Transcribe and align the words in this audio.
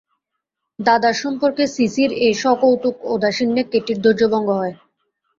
দাদার 0.79 1.15
সম্বন্ধে 1.15 1.65
সিসির 1.75 2.11
এই 2.25 2.33
সকৌতুক 2.43 2.95
ঔদাসীন্যে 3.05 3.63
কেটির 3.71 3.97
ধৈর্যভঙ্গ 4.03 4.47
হয়। 4.53 4.73